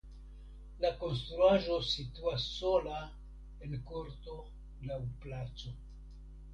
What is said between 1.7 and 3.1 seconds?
situas sola